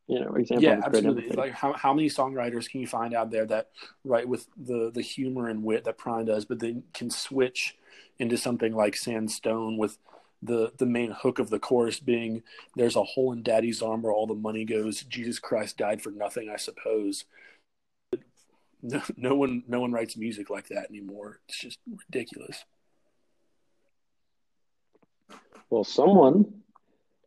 you 0.07 0.19
know, 0.19 0.35
example. 0.35 0.63
Yeah, 0.63 0.81
absolutely. 0.83 1.29
Like 1.29 1.51
how, 1.51 1.73
how 1.73 1.93
many 1.93 2.09
songwriters 2.09 2.69
can 2.69 2.81
you 2.81 2.87
find 2.87 3.13
out 3.13 3.31
there 3.31 3.45
that 3.47 3.69
write 4.03 4.27
with 4.27 4.47
the, 4.57 4.91
the 4.93 5.01
humor 5.01 5.49
and 5.49 5.63
wit 5.63 5.85
that 5.85 5.97
Prine 5.97 6.27
does, 6.27 6.45
but 6.45 6.59
then 6.59 6.83
can 6.93 7.09
switch 7.09 7.75
into 8.19 8.37
something 8.37 8.73
like 8.73 8.95
Sam 8.95 9.27
Stone 9.27 9.77
with 9.77 9.97
the 10.41 10.71
the 10.77 10.85
main 10.85 11.11
hook 11.11 11.39
of 11.39 11.49
the 11.49 11.59
chorus 11.59 11.99
being 11.99 12.43
there's 12.75 12.95
a 12.95 13.03
hole 13.03 13.31
in 13.31 13.41
daddy's 13.41 13.81
arm 13.81 14.03
where 14.03 14.13
all 14.13 14.27
the 14.27 14.35
money 14.35 14.65
goes 14.65 15.01
jesus 15.03 15.39
christ 15.39 15.77
died 15.77 16.01
for 16.01 16.11
nothing 16.11 16.49
i 16.49 16.55
suppose 16.55 17.25
no, 18.87 19.01
no 19.17 19.35
one 19.35 19.63
no 19.67 19.79
one 19.79 19.91
writes 19.91 20.17
music 20.17 20.49
like 20.49 20.67
that 20.69 20.89
anymore 20.89 21.39
it's 21.47 21.59
just 21.59 21.79
ridiculous 22.09 22.63
well 25.69 25.83
someone 25.83 26.45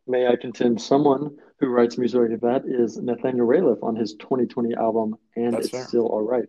may 0.07 0.27
i 0.27 0.35
contend 0.35 0.81
someone 0.81 1.37
who 1.59 1.67
writes 1.67 1.97
music 1.97 2.19
like 2.19 2.41
that 2.41 2.63
is 2.65 2.97
nathaniel 2.97 3.45
rateliff 3.47 3.83
on 3.83 3.95
his 3.95 4.13
2020 4.15 4.75
album 4.75 5.15
and 5.35 5.53
That's 5.53 5.65
it's 5.65 5.71
fair. 5.71 5.85
still 5.87 6.07
all 6.07 6.21
right 6.23 6.45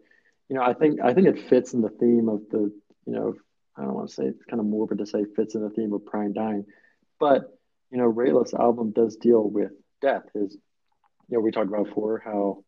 you 0.48 0.56
know 0.56 0.62
i 0.62 0.72
think 0.72 1.00
i 1.00 1.12
think 1.12 1.26
it 1.28 1.48
fits 1.48 1.74
in 1.74 1.82
the 1.82 1.90
theme 1.90 2.28
of 2.28 2.40
the 2.50 2.72
you 3.06 3.12
know 3.12 3.34
I 3.74 3.84
don't 3.84 3.94
want 3.94 4.10
to 4.10 4.14
say 4.14 4.24
it's 4.24 4.44
kind 4.44 4.60
of 4.60 4.66
morbid 4.66 4.98
to 4.98 5.06
say 5.06 5.24
fits 5.34 5.54
in 5.54 5.62
the 5.62 5.70
theme 5.70 5.94
of 5.94 6.02
Prine 6.02 6.34
dying, 6.34 6.66
but 7.18 7.58
you 7.90 7.98
know, 7.98 8.10
Rateliff's 8.10 8.54
album 8.54 8.90
does 8.90 9.16
deal 9.16 9.48
with 9.48 9.70
death. 10.00 10.24
His, 10.34 10.54
you 11.28 11.36
know, 11.36 11.40
we 11.40 11.50
talked 11.50 11.68
about 11.68 11.86
before 11.86 12.22
how 12.24 12.64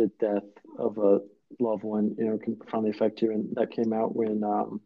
the 0.00 0.10
death 0.18 0.48
of 0.78 0.96
a 0.98 1.20
loved 1.58 1.84
one, 1.84 2.14
you 2.18 2.24
know, 2.24 2.38
can 2.38 2.56
profoundly 2.56 2.90
affect 2.90 3.20
you, 3.20 3.32
and 3.32 3.54
that 3.56 3.70
came 3.70 3.92
out 3.92 4.16
when 4.16 4.42
um, 4.42 4.80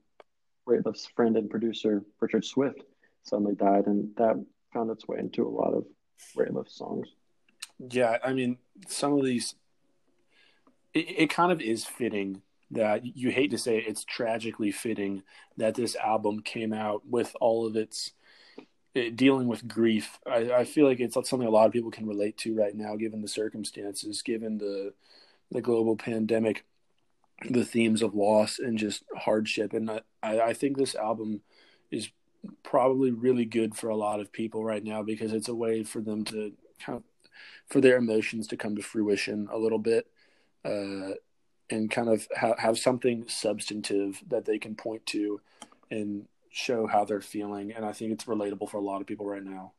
Rateliff's 0.68 1.06
friend 1.14 1.36
and 1.36 1.48
producer 1.48 2.04
Richard 2.20 2.44
Swift 2.44 2.82
suddenly 3.22 3.54
died, 3.54 3.86
and 3.86 4.10
that 4.16 4.44
found 4.72 4.90
its 4.90 5.06
way 5.06 5.18
into 5.18 5.46
a 5.46 5.48
lot 5.48 5.72
of 5.72 5.84
Rateliff 6.36 6.68
songs. 6.68 7.08
Yeah, 7.90 8.18
I 8.24 8.32
mean, 8.32 8.58
some 8.88 9.16
of 9.16 9.24
these 9.24 9.54
it, 10.94 11.06
it 11.18 11.30
kind 11.30 11.52
of 11.52 11.60
is 11.60 11.84
fitting 11.84 12.42
that 12.70 13.16
you 13.16 13.30
hate 13.30 13.50
to 13.50 13.58
say 13.58 13.78
it, 13.78 13.84
it's 13.86 14.04
tragically 14.04 14.72
fitting 14.72 15.22
that 15.56 15.74
this 15.74 15.94
album 15.96 16.40
came 16.40 16.72
out 16.72 17.02
with 17.06 17.36
all 17.40 17.66
of 17.66 17.76
its 17.76 18.08
it, 18.08 18.12
dealing 18.94 19.48
with 19.48 19.66
grief. 19.66 20.18
I, 20.26 20.52
I 20.52 20.64
feel 20.64 20.86
like 20.86 21.00
it's 21.00 21.14
something 21.14 21.46
a 21.46 21.50
lot 21.50 21.66
of 21.66 21.72
people 21.72 21.90
can 21.90 22.06
relate 22.06 22.36
to 22.38 22.54
right 22.54 22.74
now, 22.74 22.96
given 22.96 23.22
the 23.22 23.28
circumstances, 23.28 24.22
given 24.22 24.58
the 24.58 24.92
the 25.50 25.60
global 25.60 25.96
pandemic, 25.96 26.64
the 27.48 27.64
themes 27.64 28.02
of 28.02 28.14
loss 28.14 28.58
and 28.58 28.78
just 28.78 29.04
hardship. 29.16 29.72
And 29.72 29.90
I, 29.90 30.00
I 30.22 30.52
think 30.52 30.76
this 30.76 30.94
album 30.94 31.42
is 31.90 32.10
probably 32.62 33.10
really 33.10 33.44
good 33.44 33.74
for 33.74 33.88
a 33.88 33.96
lot 33.96 34.20
of 34.20 34.32
people 34.32 34.64
right 34.64 34.82
now 34.84 35.02
because 35.02 35.32
it's 35.32 35.48
a 35.48 35.54
way 35.54 35.82
for 35.82 36.00
them 36.00 36.24
to 36.24 36.52
kind 36.80 36.98
of 36.98 37.02
for 37.68 37.80
their 37.80 37.96
emotions 37.96 38.46
to 38.48 38.56
come 38.56 38.76
to 38.76 38.82
fruition 38.82 39.48
a 39.50 39.58
little 39.58 39.78
bit 39.78 40.06
uh, 40.64 41.12
and 41.70 41.90
kind 41.90 42.08
of 42.08 42.26
ha- 42.36 42.56
have 42.58 42.78
something 42.78 43.26
substantive 43.28 44.22
that 44.28 44.44
they 44.44 44.58
can 44.58 44.74
point 44.74 45.04
to 45.06 45.40
and 45.90 46.26
show 46.54 46.86
how 46.86 47.04
they're 47.04 47.20
feeling. 47.20 47.72
And 47.72 47.84
I 47.84 47.92
think 47.92 48.12
it's 48.12 48.24
relatable 48.24 48.70
for 48.70 48.76
a 48.76 48.84
lot 48.84 49.00
of 49.00 49.08
people 49.08 49.26
right 49.26 49.42
now. 49.42 49.72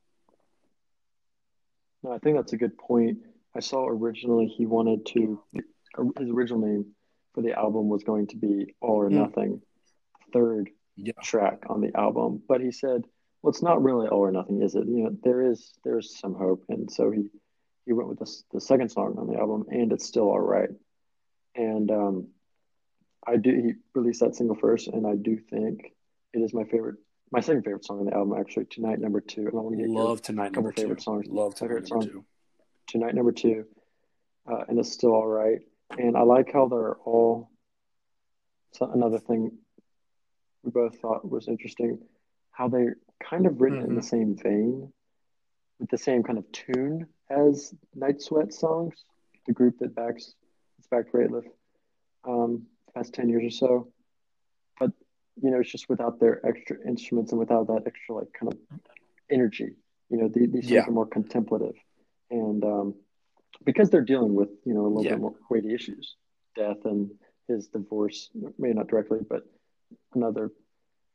No, 2.03 2.11
I 2.11 2.19
think 2.19 2.35
that's 2.35 2.51
a 2.51 2.57
good 2.57 2.77
point. 2.77 3.19
I 3.55 3.61
saw 3.61 3.87
originally 3.87 4.47
he 4.47 4.65
wanted 4.65 5.05
to, 5.07 5.41
his 6.19 6.29
original 6.29 6.59
name 6.59 6.87
for 7.33 7.41
the 7.41 7.57
album 7.57 7.87
was 7.87 8.03
going 8.03 8.27
to 8.27 8.35
be 8.35 8.75
All 8.81 9.01
or 9.01 9.09
mm. 9.09 9.13
Nothing, 9.13 9.61
third 10.33 10.69
yeah. 10.97 11.13
track 11.23 11.63
on 11.69 11.79
the 11.79 11.97
album. 11.97 12.41
But 12.45 12.59
he 12.59 12.71
said, 12.71 13.05
well, 13.41 13.51
it's 13.51 13.63
not 13.63 13.81
really 13.81 14.09
all 14.09 14.19
or 14.19 14.31
nothing, 14.31 14.61
is 14.61 14.75
it? 14.75 14.85
You 14.85 15.03
know, 15.03 15.17
there 15.23 15.49
is 15.49 15.71
there's 15.85 16.19
some 16.19 16.33
hope, 16.33 16.65
and 16.67 16.91
so 16.91 17.11
he 17.11 17.29
he 17.85 17.93
went 17.93 18.09
with 18.09 18.19
the 18.19 18.29
the 18.51 18.59
second 18.59 18.89
song 18.89 19.15
on 19.17 19.27
the 19.27 19.39
album, 19.39 19.65
and 19.69 19.93
it's 19.93 20.05
still 20.05 20.23
all 20.23 20.39
right. 20.39 20.69
And 21.55 21.89
um, 21.91 22.27
I 23.25 23.37
do 23.37 23.51
he 23.51 23.73
released 23.93 24.19
that 24.21 24.35
single 24.35 24.55
first, 24.55 24.87
and 24.87 25.07
I 25.07 25.15
do 25.15 25.37
think 25.37 25.94
it 26.35 26.41
is 26.41 26.53
my 26.53 26.65
favorite, 26.65 26.97
my 27.31 27.39
second 27.39 27.63
favorite 27.63 27.85
song 27.85 27.99
on 27.99 28.05
the 28.05 28.13
album 28.13 28.37
actually. 28.39 28.65
Tonight 28.65 28.99
number 28.99 29.21
two. 29.21 29.41
And 29.47 29.57
I 29.57 29.61
want 29.61 29.77
to 29.77 29.81
get 29.81 29.89
love 29.89 30.21
tonight 30.21 30.51
number 30.51 30.71
two. 30.71 30.81
Favorite 30.81 31.01
songs. 31.01 31.25
Love 31.27 31.55
tonight 31.55 31.87
number 31.89 32.05
two. 32.05 32.25
Tonight 32.87 33.15
number 33.15 33.31
two, 33.31 33.65
uh, 34.51 34.65
and 34.67 34.77
it's 34.77 34.91
still 34.91 35.13
all 35.13 35.27
right. 35.27 35.59
And 35.97 36.15
I 36.17 36.21
like 36.21 36.51
how 36.51 36.67
they're 36.67 36.95
all. 36.95 37.49
So 38.73 38.91
another 38.91 39.17
thing 39.17 39.57
we 40.63 40.71
both 40.71 40.99
thought 40.99 41.29
was 41.29 41.47
interesting 41.47 41.99
how 42.51 42.67
they're 42.67 42.97
kind 43.23 43.45
of 43.45 43.61
written 43.61 43.79
mm-hmm. 43.79 43.91
in 43.91 43.95
the 43.95 44.03
same 44.03 44.35
vein 44.35 44.91
with 45.79 45.89
the 45.89 45.97
same 45.97 46.23
kind 46.23 46.37
of 46.37 46.51
tune 46.51 47.07
as 47.29 47.73
Night 47.95 48.21
Sweat 48.21 48.53
songs, 48.53 48.93
the 49.47 49.53
group 49.53 49.79
that 49.79 49.95
backs 49.95 50.33
it's 50.77 50.87
backed 50.87 51.13
Rateliff 51.13 51.45
um, 52.27 52.67
past 52.93 53.13
ten 53.13 53.29
years 53.29 53.45
or 53.45 53.51
so. 53.51 53.87
You 55.41 55.51
know, 55.51 55.59
it's 55.59 55.71
just 55.71 55.89
without 55.89 56.19
their 56.19 56.45
extra 56.45 56.77
instruments 56.87 57.31
and 57.31 57.39
without 57.39 57.67
that 57.67 57.83
extra 57.85 58.15
like 58.15 58.27
kind 58.39 58.53
of 58.53 58.59
energy. 59.29 59.75
You 60.09 60.17
know, 60.17 60.29
these, 60.33 60.51
these 60.51 60.69
yeah. 60.69 60.81
songs 60.81 60.89
are 60.89 60.93
more 60.93 61.07
contemplative, 61.07 61.75
and 62.29 62.63
um, 62.63 62.95
because 63.63 63.89
they're 63.89 64.01
dealing 64.01 64.33
with 64.33 64.49
you 64.65 64.73
know 64.73 64.85
a 64.85 64.87
little 64.87 65.03
yeah. 65.03 65.11
bit 65.11 65.19
more 65.19 65.35
weighty 65.49 65.73
issues, 65.73 66.15
death 66.55 66.77
and 66.85 67.11
his 67.47 67.67
divorce, 67.67 68.29
maybe 68.57 68.73
not 68.73 68.87
directly, 68.87 69.19
but 69.27 69.43
another 70.13 70.51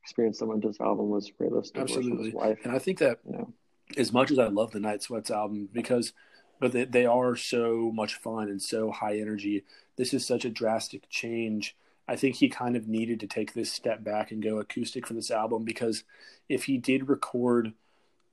experience 0.03 0.39
that 0.39 0.45
went 0.45 0.61
to 0.61 0.69
this 0.69 0.79
album 0.79 1.09
was 1.09 1.31
Rateliff's 1.39 1.71
divorce 1.71 1.97
Absolutely. 1.97 2.25
his 2.25 2.33
wife. 2.33 2.59
And 2.63 2.73
I 2.73 2.79
think 2.79 2.99
that 2.99 3.19
you 3.25 3.33
know, 3.33 3.53
as 3.97 4.13
much 4.13 4.31
as 4.31 4.39
I 4.39 4.47
love 4.47 4.71
the 4.71 4.79
Night 4.79 5.03
Sweats 5.03 5.31
album 5.31 5.69
because 5.71 6.13
but 6.61 6.71
they, 6.71 6.85
they 6.85 7.05
are 7.05 7.35
so 7.35 7.91
much 7.93 8.13
fun 8.13 8.47
and 8.47 8.61
so 8.61 8.91
high 8.91 9.17
energy. 9.17 9.65
This 9.97 10.13
is 10.13 10.25
such 10.25 10.45
a 10.45 10.49
drastic 10.49 11.09
change. 11.09 11.75
I 12.11 12.17
think 12.17 12.35
he 12.35 12.49
kind 12.49 12.75
of 12.75 12.89
needed 12.89 13.21
to 13.21 13.27
take 13.27 13.53
this 13.53 13.71
step 13.71 14.03
back 14.03 14.31
and 14.31 14.43
go 14.43 14.59
acoustic 14.59 15.07
for 15.07 15.13
this 15.13 15.31
album 15.31 15.63
because 15.63 16.03
if 16.49 16.65
he 16.65 16.77
did 16.77 17.07
record 17.07 17.71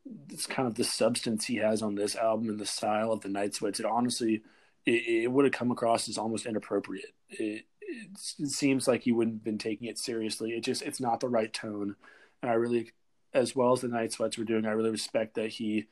this 0.04 0.46
kind 0.46 0.66
of 0.66 0.74
the 0.74 0.82
substance 0.82 1.44
he 1.44 1.58
has 1.58 1.80
on 1.80 1.94
this 1.94 2.16
album 2.16 2.48
and 2.48 2.58
the 2.58 2.66
style 2.66 3.12
of 3.12 3.20
the 3.20 3.28
Night 3.28 3.54
Sweats, 3.54 3.78
it 3.78 3.86
honestly 3.86 4.42
it, 4.84 5.22
it 5.22 5.26
would 5.30 5.44
have 5.44 5.54
come 5.54 5.70
across 5.70 6.08
as 6.08 6.18
almost 6.18 6.44
inappropriate. 6.44 7.12
It, 7.30 7.66
it 7.80 8.48
seems 8.48 8.88
like 8.88 9.02
he 9.02 9.12
wouldn't 9.12 9.36
have 9.36 9.44
been 9.44 9.58
taking 9.58 9.86
it 9.86 9.96
seriously. 9.96 10.50
It 10.50 10.64
just 10.64 10.82
it's 10.82 11.00
not 11.00 11.20
the 11.20 11.28
right 11.28 11.52
tone, 11.52 11.94
and 12.42 12.50
I 12.50 12.54
really, 12.54 12.90
as 13.32 13.54
well 13.54 13.74
as 13.74 13.82
the 13.82 13.88
Night 13.88 14.10
Sweats 14.10 14.36
were 14.36 14.44
doing, 14.44 14.66
I 14.66 14.70
really 14.70 14.90
respect 14.90 15.36
that 15.36 15.50
he 15.50 15.86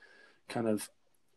kind 0.49 0.67
of 0.67 0.91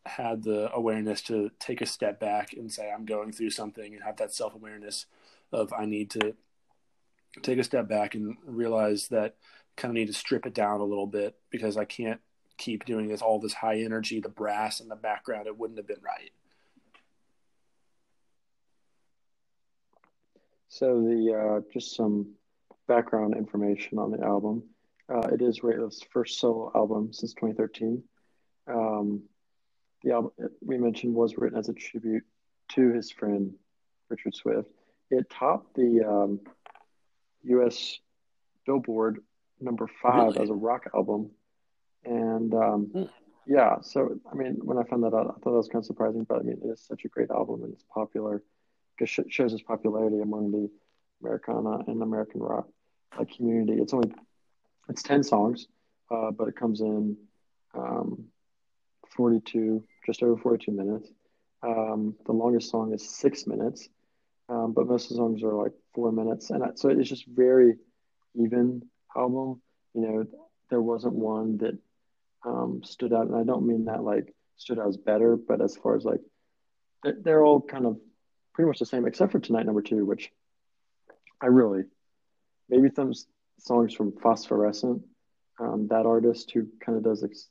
had 0.08 0.42
the 0.42 0.74
awareness 0.74 1.22
to 1.22 1.52
take 1.60 1.82
a 1.82 1.86
step 1.86 2.20
back 2.20 2.54
and 2.54 2.74
say 2.74 2.92
I'm 2.92 3.06
going 3.06 3.34
through 3.34 3.52
something 3.52 3.94
and 3.94 4.04
have 4.04 4.18
that 4.18 4.34
self 4.34 4.56
awareness 4.56 5.06
of 5.52 5.74
I 5.74 5.86
need 5.86 6.12
to 6.12 6.36
take 7.42 7.60
a 7.60 7.64
step 7.64 7.88
back 7.88 8.16
and 8.16 8.38
realize 8.46 9.08
that 9.10 9.36
kind 9.78 9.92
of 9.92 9.96
need 9.96 10.08
to 10.08 10.14
strip 10.14 10.46
it 10.46 10.54
down 10.54 10.82
a 10.82 10.86
little 10.86 11.08
bit 11.08 11.36
because 11.50 11.78
I 11.78 11.86
can't 11.86 12.20
keep 12.58 12.86
doing 12.86 13.08
this 13.08 13.22
all 13.22 13.40
this 13.40 13.54
high 13.54 13.80
energy, 13.80 14.20
the 14.20 14.30
brass 14.30 14.80
in 14.82 14.90
the 14.90 14.96
background. 14.96 15.48
It 15.48 15.58
wouldn't 15.58 15.80
have 15.80 15.88
been 15.88 16.02
right. 16.04 16.32
So 20.68 21.02
the 21.02 21.34
uh, 21.34 21.72
just 21.74 21.96
some 21.96 22.34
background 22.88 23.36
information 23.36 23.98
on 23.98 24.12
the 24.12 24.22
album. 24.22 24.64
Uh, 25.12 25.28
it 25.32 25.42
is 25.42 25.64
Rateliff's 25.64 26.04
first 26.12 26.40
solo 26.40 26.72
album 26.76 27.12
since 27.12 27.34
2013. 27.34 28.04
Um, 28.68 29.24
the 30.04 30.12
album 30.12 30.32
we 30.62 30.78
mentioned 30.78 31.16
was 31.16 31.38
written 31.38 31.58
as 31.58 31.70
a 31.70 31.74
tribute 31.74 32.24
to 32.74 32.92
his 32.92 33.10
friend 33.10 33.54
Richard 34.10 34.36
Swift. 34.36 34.70
It 35.12 35.30
topped 35.30 35.76
the 35.76 36.08
um, 36.08 36.40
U.S. 37.44 38.00
Billboard 38.66 39.20
number 39.60 39.90
five 40.02 40.34
really? 40.34 40.44
as 40.44 40.50
a 40.50 40.54
rock 40.54 40.90
album, 40.94 41.32
and 42.06 42.54
um, 42.54 42.92
mm. 42.94 43.10
yeah. 43.48 43.78
So 43.82 44.20
I 44.32 44.36
mean, 44.36 44.60
when 44.62 44.78
I 44.78 44.84
found 44.84 45.04
that 45.04 45.14
out, 45.14 45.28
I 45.28 45.40
thought 45.40 45.52
that 45.52 45.52
was 45.52 45.68
kind 45.68 45.82
of 45.82 45.86
surprising. 45.86 46.26
But 46.28 46.40
I 46.40 46.42
mean, 46.44 46.60
it 46.64 46.68
is 46.68 46.82
such 46.82 47.06
a 47.06 47.08
great 47.08 47.32
album 47.32 47.64
and 47.64 47.74
it's 47.74 47.86
popular 47.94 48.44
It 49.00 49.10
shows 49.32 49.54
its 49.54 49.64
popularity 49.64 50.20
among 50.20 50.52
the 50.52 50.70
Americana 51.22 51.84
and 51.88 52.02
American 52.02 52.42
rock 52.42 52.68
like 53.18 53.36
community. 53.36 53.82
It's 53.82 53.94
only 53.94 54.12
it's 54.88 55.04
ten 55.04 55.24
songs, 55.24 55.68
uh, 56.12 56.32
but 56.32 56.48
it 56.48 56.56
comes 56.56 56.82
in 56.82 57.18
um, 57.76 58.26
forty 59.16 59.40
two, 59.40 59.84
just 60.06 60.24
over 60.24 60.38
forty 60.38 60.64
two 60.66 60.72
minutes. 60.72 61.10
Um, 61.62 62.16
the 62.26 62.32
longest 62.32 62.70
song 62.70 62.94
is 62.94 63.10
six 63.10 63.46
minutes, 63.46 63.90
um, 64.50 64.74
but 64.74 64.88
most 64.88 65.06
of 65.06 65.10
the 65.10 65.16
songs 65.16 65.44
are 65.44 65.54
like 65.54 65.74
four 65.94 66.12
minutes, 66.12 66.50
and 66.50 66.64
so 66.78 66.90
it's 66.90 67.10
just 67.10 67.26
very 67.28 67.76
even 68.36 68.84
album. 69.16 69.62
You 69.94 70.02
know, 70.02 70.26
there 70.70 70.82
wasn't 70.82 71.16
one 71.16 71.58
that 71.58 71.78
um, 72.46 72.82
stood 72.84 73.14
out, 73.14 73.28
and 73.28 73.36
I 73.36 73.44
don't 73.44 73.68
mean 73.68 73.86
that 73.86 74.04
like 74.04 74.34
stood 74.58 74.80
out 74.80 74.88
as 74.88 74.98
better, 74.98 75.38
but 75.38 75.62
as 75.62 75.76
far 75.78 75.96
as 75.96 76.04
like 76.04 76.22
they're 77.04 77.44
all 77.44 77.62
kind 77.62 77.86
of 77.86 77.98
pretty 78.54 78.68
much 78.68 78.80
the 78.80 78.86
same, 78.86 79.06
except 79.06 79.32
for 79.32 79.40
tonight 79.40 79.66
number 79.66 79.82
two, 79.82 80.06
which 80.06 80.32
I 81.42 81.46
really 81.46 81.84
maybe 82.70 82.90
some 82.96 83.14
songs 83.60 83.94
from 83.94 84.14
Phosphorescent, 84.14 85.04
um, 85.60 85.88
that 85.90 86.06
artist 86.06 86.52
who 86.52 86.68
kind 86.84 86.98
of 86.98 87.04
does 87.04 87.24
ex- 87.24 87.50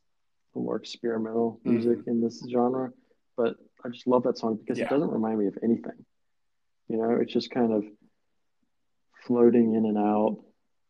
more 0.54 0.76
experimental 0.76 1.60
mm-hmm. 1.60 1.74
music 1.74 1.98
mm-hmm. 1.98 2.10
in 2.10 2.20
this 2.20 2.44
genre. 2.50 2.90
But 3.36 3.56
I 3.84 3.88
just 3.90 4.06
love 4.06 4.24
that 4.24 4.38
song 4.38 4.56
because 4.56 4.78
yeah. 4.78 4.86
it 4.86 4.90
doesn't 4.90 5.10
remind 5.10 5.38
me 5.38 5.46
of 5.46 5.58
anything. 5.62 6.04
You 6.88 6.96
know, 6.96 7.18
it's 7.20 7.32
just 7.32 7.50
kind 7.50 7.72
of 7.72 7.84
floating 9.26 9.74
in 9.74 9.84
and 9.84 9.98
out. 9.98 10.38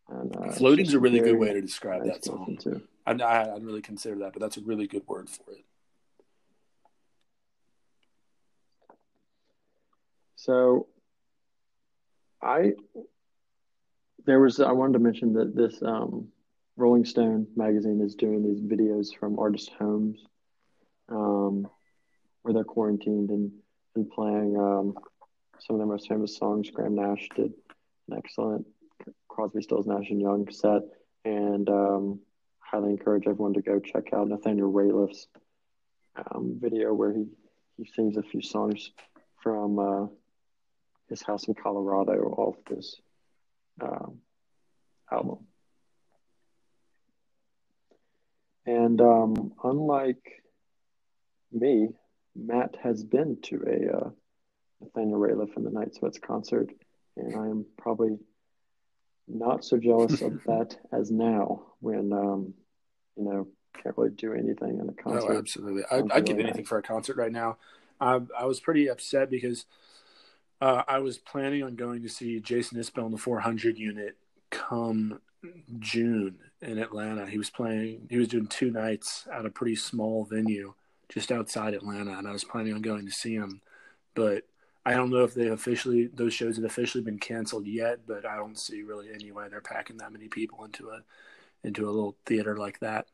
And, 0.09 0.37
uh, 0.37 0.53
Floating 0.53 0.87
is 0.87 0.95
a 0.95 1.01
really 1.01 1.21
good 1.21 1.39
way 1.39 1.53
to 1.53 1.61
describe 1.61 2.05
nice 2.05 2.15
that 2.15 2.25
song. 2.25 2.57
Too. 2.61 2.83
I, 3.07 3.13
I, 3.13 3.55
I'd 3.55 3.65
really 3.65 3.83
consider 3.83 4.17
that, 4.21 4.33
but 4.33 4.41
that's 4.41 4.57
a 4.57 4.63
really 4.63 4.87
good 4.87 5.03
word 5.07 5.29
for 5.29 5.53
it. 5.53 5.65
So 10.37 10.87
I 12.41 12.73
there 14.25 14.41
was 14.41 14.61
I 14.61 14.73
wanted 14.73 14.95
to 14.95 14.99
mention 15.01 15.33
that 15.35 15.55
this 15.55 15.83
um, 15.83 16.29
Rolling 16.77 17.05
Stone 17.05 17.49
magazine 17.57 18.01
is 18.01 18.15
doing 18.15 18.43
these 18.43 18.61
videos 18.61 19.09
from 19.19 19.39
artist 19.39 19.71
homes 19.79 20.21
um, 21.09 21.67
where 22.43 22.55
they're 22.55 22.65
quarantined 22.65 23.31
and, 23.31 23.51
and 23.97 24.11
playing 24.11 24.57
um, 24.57 24.95
some 25.61 25.75
of 25.75 25.79
their 25.79 25.87
most 25.87 26.09
famous 26.09 26.37
songs. 26.37 26.71
Graham 26.71 26.95
Nash 26.95 27.29
did 27.35 27.53
an 28.09 28.17
excellent 28.17 28.67
Crosby, 29.29 29.63
Stills, 29.63 29.87
Nash 29.87 30.11
and 30.11 30.21
Young 30.21 30.51
set, 30.51 30.83
and 31.25 31.69
um, 31.69 32.21
highly 32.61 32.91
encourage 32.91 33.27
everyone 33.27 33.55
to 33.55 33.63
go 33.63 33.79
check 33.79 34.13
out 34.13 34.29
Nathaniel 34.29 34.73
Rateliff's 34.73 35.29
um, 36.17 36.59
video 36.61 36.93
where 36.93 37.13
he 37.13 37.27
he 37.77 37.85
sings 37.95 38.17
a 38.17 38.23
few 38.23 38.43
songs 38.43 38.91
from 39.41 39.79
uh, 39.79 40.07
his 41.09 41.23
house 41.23 41.47
in 41.47 41.55
Colorado 41.55 42.15
off 42.37 42.57
this 42.69 42.97
um, 43.81 44.19
album. 45.11 45.47
And 48.67 49.01
um, 49.01 49.53
unlike 49.63 50.43
me, 51.53 51.89
Matt 52.37 52.77
has 52.83 53.03
been 53.03 53.39
to 53.43 53.63
a 53.67 53.97
uh, 53.97 54.11
Nathaniel 54.81 55.19
Rateliff 55.19 55.57
and 55.57 55.67
the 55.67 55.71
Night 55.71 55.95
Sweats 55.95 56.19
concert, 56.19 56.71
and 57.17 57.37
I 57.37 57.47
am 57.47 57.67
probably 57.77 58.19
not 59.27 59.65
so 59.65 59.77
jealous 59.77 60.23
of 60.23 60.43
that 60.47 60.77
as 60.93 61.11
now 61.11 61.63
when 61.81 62.13
um, 62.13 62.55
you 63.17 63.25
know 63.25 63.49
can't 63.83 63.97
really 63.97 64.11
do 64.11 64.33
anything 64.33 64.79
in 64.81 64.89
a 64.89 64.93
concert. 64.93 65.33
Oh, 65.33 65.39
absolutely. 65.39 65.83
I, 65.91 66.03
I'd, 66.13 66.27
give 66.27 66.39
anything 66.39 66.65
for 66.65 66.79
a 66.79 66.83
concert 66.83 67.17
right 67.17 67.31
now. 67.33 67.59
I, 68.01 68.21
I 68.37 68.45
was 68.45 68.61
pretty 68.61 68.89
upset 68.89 69.31
because 69.31 69.67
uh, 70.61 70.83
I 70.89 70.99
was 70.99 71.19
planning 71.19 71.63
on 71.63 71.77
going 71.77 72.03
to 72.03 72.09
see 72.09 72.41
Jason 72.41 72.79
Isbell 72.79 73.07
in 73.07 73.13
the 73.13 73.19
400 73.19 73.79
unit 73.79 74.17
come 74.51 75.21
June 75.79 76.39
in 76.61 76.79
Atlanta. 76.79 77.27
He 77.27 77.39
was 77.39 77.51
playing. 77.51 78.09
He 78.11 78.19
was 78.19 78.29
doing 78.29 78.47
two 78.47 78.71
nights 78.71 79.27
at 79.33 79.47
a 79.47 79.51
pretty 79.51 79.77
small 79.77 80.25
venue 80.25 80.75
just 81.09 81.33
outside 81.33 81.75
Atlanta, 81.75 82.19
and 82.19 82.29
I 82.29 82.33
was 82.33 82.45
planning 82.45 82.75
on 82.75 82.83
going 82.83 83.07
to 83.07 83.13
see 83.13 83.35
him, 83.35 83.63
but 84.15 84.45
I 84.89 84.95
don't 84.95 85.11
know 85.11 85.23
if 85.23 85.35
they 85.35 85.49
officially 85.49 86.07
those 86.07 86.33
shows 86.33 86.57
have 86.57 86.65
officially 86.65 87.05
been 87.05 87.19
canceled 87.19 87.67
yet. 87.67 88.07
But 88.07 88.25
I 88.25 88.37
don't 88.37 88.59
see 88.59 88.83
really 88.83 89.09
any 89.13 89.31
way 89.33 89.47
they're 89.51 89.61
packing 89.61 89.99
that 89.99 90.13
many 90.13 90.29
people 90.29 90.65
into 90.65 90.89
a 90.89 91.03
into 91.63 91.85
a 91.85 91.93
little 91.93 92.17
theater 92.25 92.57
like 92.57 92.81
that 92.81 93.07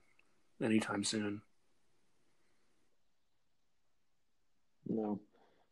anytime 0.62 1.02
soon. 1.02 1.42
No. 4.86 5.18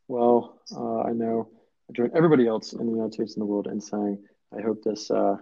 Well, 0.08 0.58
uh, 0.74 1.02
I 1.02 1.12
know 1.12 1.48
I 1.88 1.92
join 1.92 2.10
everybody 2.16 2.48
else 2.48 2.72
in 2.72 2.84
the 2.84 2.92
United 2.92 3.14
States 3.14 3.34
and 3.34 3.42
the 3.42 3.46
world 3.46 3.68
in 3.68 3.80
saying 3.80 4.24
I 4.58 4.60
hope 4.60 4.82
this 4.82 5.08
uh, 5.08 5.36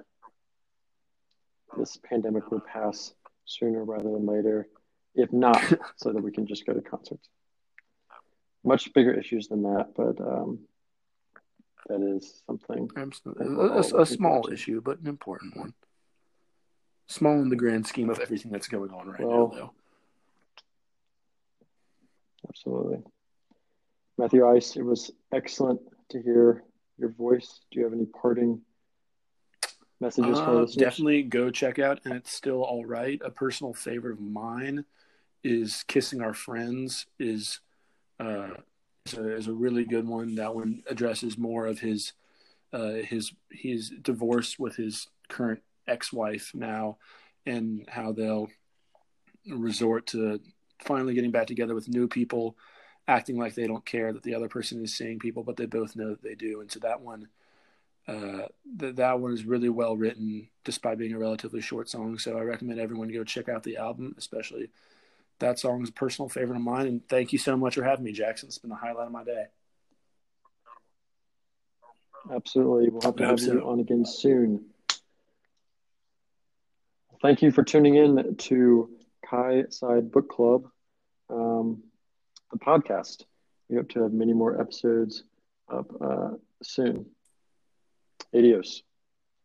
this 1.78 1.96
pandemic 2.04 2.50
will 2.50 2.60
pass 2.60 3.14
sooner 3.46 3.82
rather 3.82 4.10
than 4.10 4.26
later. 4.26 4.68
If 5.14 5.32
not, 5.32 5.58
so 5.96 6.12
that 6.12 6.22
we 6.22 6.32
can 6.32 6.46
just 6.46 6.66
go 6.66 6.74
to 6.74 6.82
concerts. 6.82 7.30
Much 8.64 8.92
bigger 8.92 9.12
issues 9.12 9.48
than 9.48 9.62
that, 9.62 9.92
but 9.96 10.20
um, 10.20 10.58
that 11.88 12.02
is 12.02 12.42
something. 12.46 12.90
Absolutely, 12.96 13.46
a, 13.46 14.02
a 14.02 14.06
small 14.06 14.50
issue, 14.52 14.80
but 14.80 15.00
an 15.00 15.06
important 15.06 15.56
one. 15.56 15.74
Small 17.06 17.40
in 17.40 17.48
the 17.48 17.56
grand 17.56 17.86
scheme 17.86 18.10
of 18.10 18.20
everything 18.20 18.52
that's 18.52 18.68
going 18.68 18.90
on 18.92 19.08
right 19.08 19.20
well, 19.20 19.48
now, 19.48 19.58
though. 19.58 19.72
Absolutely. 22.48 23.02
Matthew 24.18 24.46
Ice, 24.46 24.76
it 24.76 24.82
was 24.82 25.10
excellent 25.32 25.80
to 26.10 26.22
hear 26.22 26.62
your 26.98 27.10
voice. 27.10 27.60
Do 27.70 27.78
you 27.78 27.84
have 27.84 27.94
any 27.94 28.06
parting 28.06 28.60
messages 30.00 30.38
uh, 30.38 30.44
for 30.44 30.62
us? 30.62 30.74
Definitely 30.74 31.22
go 31.22 31.50
check 31.50 31.78
out, 31.78 32.00
and 32.04 32.14
it's 32.14 32.32
still 32.32 32.62
all 32.62 32.84
right. 32.84 33.20
A 33.24 33.30
personal 33.30 33.72
favorite 33.72 34.12
of 34.12 34.20
mine 34.20 34.84
is 35.42 35.84
"Kissing 35.88 36.20
Our 36.20 36.34
Friends." 36.34 37.06
is 37.18 37.60
uh, 38.20 38.54
a, 39.16 39.36
is 39.36 39.48
a 39.48 39.52
really 39.52 39.84
good 39.84 40.06
one. 40.06 40.34
That 40.36 40.54
one 40.54 40.82
addresses 40.88 41.38
more 41.38 41.66
of 41.66 41.80
his 41.80 42.12
uh, 42.72 42.94
his 43.04 43.32
his 43.50 43.90
divorce 44.02 44.58
with 44.58 44.76
his 44.76 45.08
current 45.28 45.62
ex-wife 45.88 46.52
now, 46.54 46.98
and 47.46 47.88
how 47.88 48.12
they'll 48.12 48.48
resort 49.48 50.06
to 50.08 50.40
finally 50.84 51.14
getting 51.14 51.30
back 51.30 51.46
together 51.46 51.74
with 51.74 51.88
new 51.88 52.06
people, 52.06 52.56
acting 53.08 53.38
like 53.38 53.54
they 53.54 53.66
don't 53.66 53.84
care 53.84 54.12
that 54.12 54.22
the 54.22 54.34
other 54.34 54.48
person 54.48 54.82
is 54.84 54.94
seeing 54.94 55.18
people, 55.18 55.42
but 55.42 55.56
they 55.56 55.66
both 55.66 55.96
know 55.96 56.10
that 56.10 56.22
they 56.22 56.34
do. 56.34 56.60
And 56.60 56.70
so 56.70 56.78
that 56.80 57.00
one 57.00 57.28
uh, 58.08 58.46
th- 58.78 58.96
that 58.96 59.20
one 59.20 59.32
is 59.32 59.44
really 59.44 59.68
well 59.68 59.96
written, 59.96 60.48
despite 60.64 60.98
being 60.98 61.12
a 61.12 61.18
relatively 61.18 61.60
short 61.60 61.88
song. 61.88 62.18
So 62.18 62.36
I 62.36 62.42
recommend 62.42 62.80
everyone 62.80 63.08
go 63.08 63.24
check 63.24 63.48
out 63.48 63.62
the 63.62 63.76
album, 63.76 64.14
especially 64.18 64.70
that 65.40 65.59
song 65.59 65.82
is 65.82 65.88
a 65.88 65.92
personal 65.92 66.28
favorite 66.28 66.56
of 66.56 66.62
mine. 66.62 66.87
And 66.87 67.09
thank 67.09 67.32
you 67.32 67.38
so 67.38 67.56
much 67.56 67.75
for 67.75 67.82
having 67.82 68.04
me, 68.04 68.12
Jackson. 68.12 68.49
It's 68.49 68.59
been 68.59 68.70
the 68.70 68.76
highlight 68.76 69.06
of 69.06 69.12
my 69.12 69.25
day. 69.25 69.47
Absolutely. 72.32 72.90
We'll 72.90 73.02
have 73.02 73.16
to 73.16 73.26
have 73.26 73.40
you 73.40 73.61
on 73.61 73.80
again 73.80 74.04
soon. 74.04 74.66
Thank 77.23 77.43
you 77.43 77.50
for 77.50 77.62
tuning 77.62 77.97
in 77.97 78.36
to 78.36 78.91
Kai 79.28 79.64
Side 79.69 80.10
Book 80.10 80.28
Club, 80.28 80.69
um, 81.28 81.82
the 82.50 82.58
podcast. 82.58 83.25
We 83.69 83.76
hope 83.76 83.91
to 83.91 84.02
have 84.02 84.12
many 84.12 84.32
more 84.32 84.60
episodes 84.60 85.25
up 85.71 85.91
uh, 86.00 86.30
soon. 86.62 87.06
Adios. 88.34 88.82